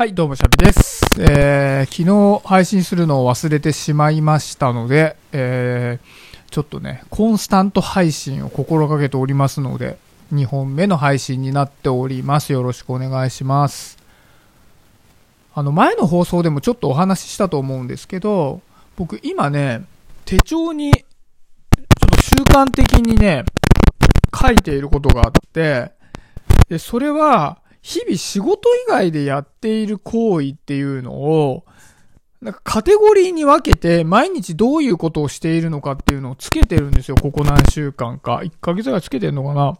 [0.00, 1.02] はい、どうも、シャビです。
[1.20, 9.98] えー、昨日配信するのを忘れてしまいましたので、えー、ちょっとね、コンスタント配信を心がけておりますので、
[10.32, 12.54] 2本目の配信になっております。
[12.54, 13.98] よろしくお願いします。
[15.52, 18.62] あの、前の放送でもちょっとお話ししたと思うんですけど、
[18.96, 19.84] 僕今ね、
[20.24, 23.44] 手帳に、ちょっと習慣的にね、
[24.34, 25.92] 書いていることがあって、
[26.70, 31.64] で、それは、日々仕事以外でやっている行為っていうのを、
[32.40, 37.16] なんかカテゴリーに分けて毎日どういうことをしているのかっていうのをつけてるんですよ。
[37.16, 38.40] ここ何週間か。
[38.42, 39.78] 1ヶ月ぐらいつけてるのかな。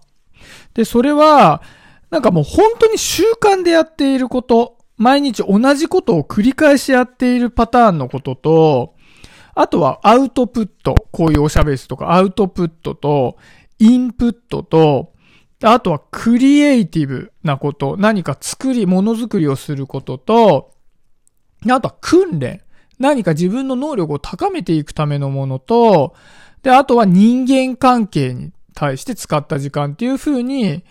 [0.74, 1.62] で、それは、
[2.10, 8.94] なんかもう本当に習慣でやっていること、毎日同じことを繰り返しやっているパターンのことと、
[9.54, 10.94] あとはアウトプット。
[11.12, 13.38] こういうおしゃべりとかアウトプットと、
[13.78, 15.12] インプットと、
[15.62, 20.74] あとはクリエイティブなこと、何か作り、ものづくりをすることと、
[21.68, 22.62] あとは訓練。
[22.98, 26.14] 何か自分の能力を高めていくためのものと、
[26.62, 30.84] で、あとは人間関係に対して使った時間っていう風に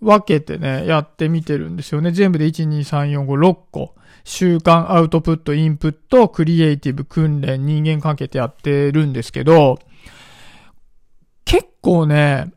[0.00, 2.12] 分けてね、やってみてるんですよね。
[2.12, 3.94] 全部で1、2、3、4、5、6個。
[4.24, 9.78] 習慣、アウトプット、インプット、クリエイティブ、訓練、人間関係ってやってるんですけど、
[11.44, 12.52] 結構ね、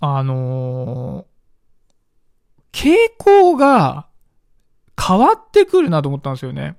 [0.00, 1.38] あのー
[2.72, 4.06] 傾向が
[5.00, 6.76] 変わってくるなと思ったんですよね。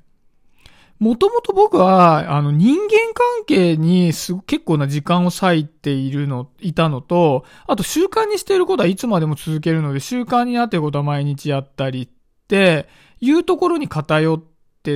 [0.99, 12.07] もともと僕は、あの、人間関係にす結構な時間を割いているの、いたのと、あと習慣にしていることはいつまでも続けるので、習慣になっていることは毎日やったりっ
[12.47, 12.87] て、
[13.21, 14.41] いうところに偏っ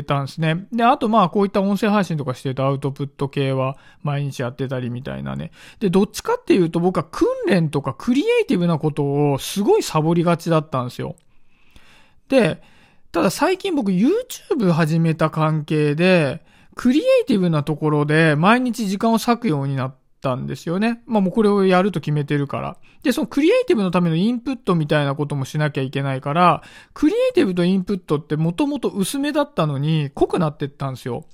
[0.02, 0.68] てたんですね。
[0.72, 5.52] で、あとまあこういった音声配信とかしてるとアウトプット系は毎日やってたりみたいなね。
[5.80, 11.16] で、どっちかっていうと僕は訓練とかクリエイティブなことをすごいサボりがちだったんですよ。
[12.30, 12.62] で、
[13.12, 16.44] ただ最近僕 YouTube 始めた関係で、
[16.76, 21.02] クリエイティブなところで毎日時間を割くようになったんですよね。
[21.06, 22.78] まあもうこれをやると決めてるから。
[23.04, 26.64] で、そのクリエイティブのためのインプットみたいなこともしなきゃいけないから、
[26.94, 31.26] クリエイティブとインプットってもともと薄めだったのに濃くなってったんですよ。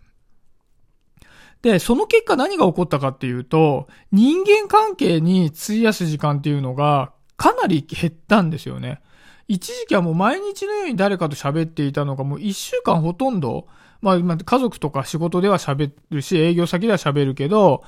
[1.61, 9.01] で、その結果何が起こったかっていうと、人間関係に費やす時間っていうのがかなり減ったんですよね。
[9.47, 13.67] 一時期はもう毎日のように誰かと喋っていたのがもう一週間ほとんど、
[14.01, 17.83] まあ、家族とか仕事では喋るし、営業先では喋るけど、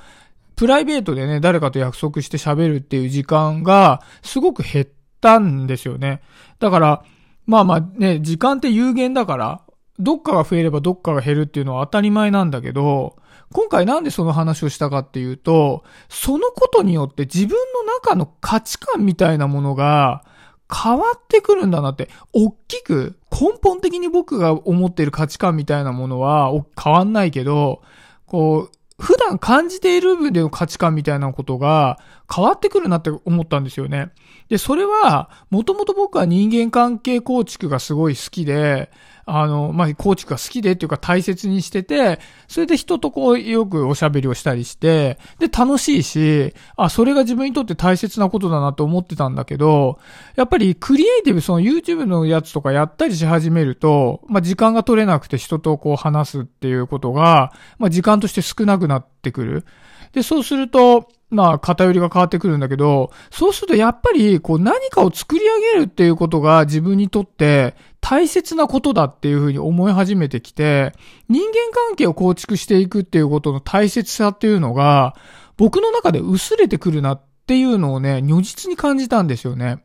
[0.56, 4.88] プライベートでね、誰かと約束して喋るっていう時間がすごく減っ
[5.20, 6.22] たんですよね。
[6.58, 7.04] だから、
[7.46, 9.62] まあまあね、時間って有限だから、
[9.98, 13.16] どっかが増えればどっかが減るっていうのは当たり前なんだけど、
[13.52, 20.24] 今回なんでその話をしたかっていうと、そのことによって自分の中の価値観みたいなものが
[20.72, 26.50] 変わってくるんだなって、大きく根本的に僕が思っている価値観みたいなものは
[26.82, 27.82] 変わんないけど、
[28.26, 31.98] こう、普段感じている部分での価値観みたいなことが
[32.34, 34.10] 変わってくるなって思ったんですよね。
[34.48, 38.90] で、それは、もともと僕は人間関係構築がすごい好きで、
[39.24, 49.98] あの、まあ、構築が好きでっていうか大切にしてて、それで人とこうよくおしゃべりをしたりして、で、楽しいし、あ、それが自分にとって大切なことだなと思ってたんだけど、
[50.34, 59.64] やっぱりクリエイティブ、その YouTube のやつとかやったりし始めると、まあ、時間が取れなくて人とこう話すっていうことが、まあ、時間として少なくなってくる。
[60.12, 70.92] で、そうすると、まあ、偏りが変わってくるんだけど、そうするとやっぱり、こう何かを作り上げるっていうことが自分にとって大切なことだっていうふうに思い始めてきて、
[71.30, 75.16] 人間関係を構築していくっていうことの大切さっていうのが、
[75.56, 79.82] 僕の中で薄れてくるなっていうのをね、如実に感じたんですよね。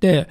[0.00, 0.28] で、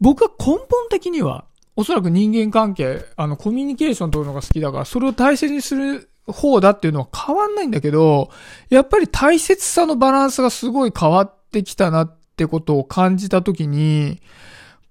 [0.00, 1.44] 僕は根本的には、
[1.76, 8.30] おそらく人間関係、あの、コミュニケーション取るのが好きだから、それを大切にする方だっていうのは変わんないんだけど、
[8.70, 14.20] やっぱり大切さのバランスがすごい変わってきたなってことを感じたときに、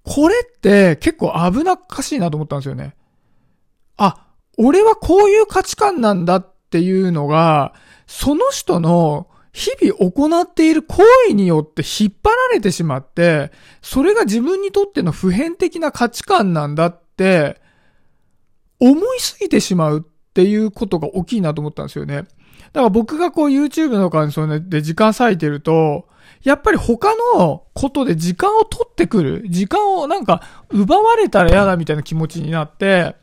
[0.02, 2.94] これって結構危なっかしいなと思ったんですよね。
[3.96, 4.26] あ、
[4.56, 7.74] 俺はこういう価値観なんだっていうのが、
[8.06, 13.52] その人の日々行っている行為によって引っ張られてしまって、
[13.82, 17.60] それが自分にとっての普遍的な価値観なんだって、
[18.80, 22.26] 思いすぎてしまうっていうことが大きいなと思ったんですよね。
[22.72, 26.06] だから僕がこう YouTube の感想で時間割いてると、
[26.42, 29.44] やっぱり他のことで時間を取ってくる。
[29.48, 33.16] 時間をなんか奪われたら嫌だみたいな気持ちになって、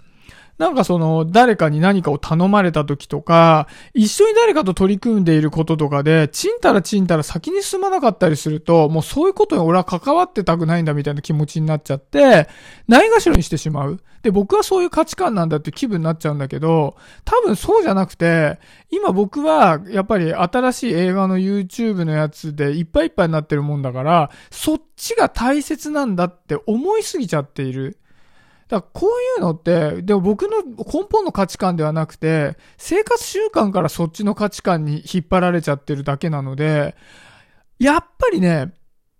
[0.57, 12.48] なんかその、誰かに何かを頼まれた時とか、一緒に誰かと取り組んでいることとかで、ちんたらちんたら先に進まなかったりすると、もうそういうことに俺は関わってたくないんだみたいな気持ちになっちゃって、
[12.88, 14.00] ないがしろにしてしまう。
[14.22, 18.58] で、僕はそういう価値観なんだって気分になっちゃうんだけど、多分そうじゃなくて、
[18.90, 28.00] 今僕はやっぱり新しい映画の YouTube のやつでいっぱいいっぱいになってるもんだから、そっちが大切なんだって思いすぎちゃっている。
[28.68, 36.96] だこういうのって、でも僕の根本の価値観ではなくて、生活習慣からそっちの価値観に引っ張られちゃってるだけなので、
[37.78, 38.74] やっぱりね、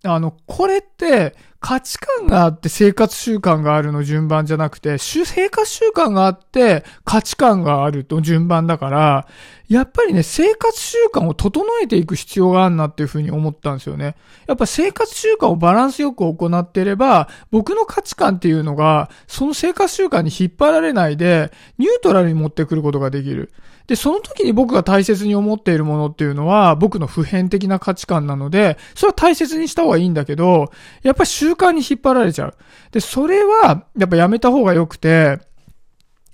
[0.04, 9.28] あの、これって、価値観があって生活習慣があるの順番じゃなくて、生活習慣があって価値観があると順番だから、
[9.68, 14.16] やっぱりね、生活習慣を整えていく必要があるなっていうふうに思ったんですよね。
[14.46, 23.52] やっぱ生活習慣をバランスよく行っていれば、僕の価値観っていうのが、その生活習慣に引っ張られないで、ニュートラルに持ってくることができる。
[23.88, 30.72] で、その時に僕が大切に思っているものっていうのは、僕の普遍的な価値観なので、それは大切にした方がいいんだけど、
[31.04, 32.56] やっぱり習慣に引っ張られちゃう。
[32.92, 35.40] で、それは、やっぱやめた方が良くて、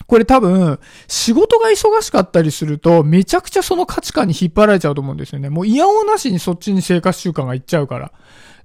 [0.08, 5.50] これ多分、仕事が忙しかったりすると、めちゃくちゃその価値観に引っ張られちゃうと思うんですよね。
[5.50, 8.12] もう嫌おなしにそっちに生活習慣がいっちゃうから。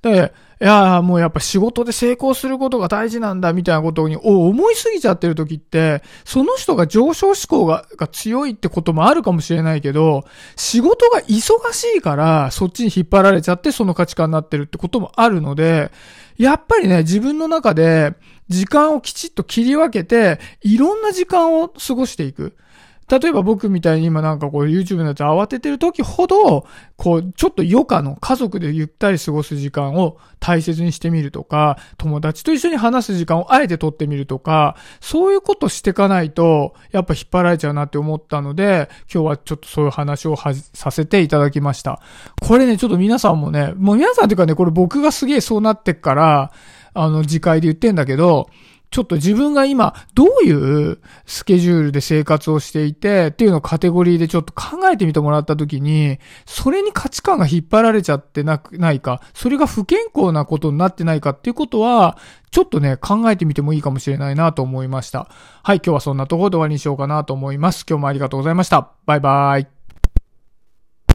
[0.02, 10.24] で、いやもうやっぱ仕事で成功することが大事なんだみたいなことに思いすぎちゃってる時って、その人が上昇志向がが強いってこともあるかもしれないけど、
[10.56, 15.90] 仕事が忙しいからそっちに引っ張られちゃってその価値観になってるってこともあるので、
[16.38, 18.14] やっぱりね、自分の中で
[18.48, 22.56] 時間をきちっと切り分けて、いろんな時間を過ごしていく。
[23.08, 26.66] 例えば僕みたいに今なんかこう YouTube のやつ慌ててる時ほど、
[26.96, 42.00] こうちょっと余暇の家族でゆったり過ごす時間を大切にしてみるとか、友達と一緒に話す時間をあえて取ってみるとか、そういうことしてかないと、やっぱ引っ張られちゃうなって思ったので、今日はちょっとそういう話をさせていただきました。
[42.40, 46.52] これね、ちょっと皆さんもね、もう皆さんっていうかね、これ僕がすげえそうなってっから、
[46.94, 48.48] あの、次回で言ってんだけど、
[48.90, 62.16] ちょっと自分が今、どういうスケジュールで生活をしていて、っていうのをカテゴリーでちょっと考えてみてもらったときに、それに価値観が引っ張られちゃってなく、ないか、それが不健康なことになってないかっていうことは、
[62.50, 65.28] ちょっとね、考えてみてもいいかもしれないなと思いました。
[65.62, 67.84] はい、今日はそんなところで終わりにしようかなと思います。
[67.88, 68.92] 今日もありがとうございました。
[69.04, 69.75] バイバイ。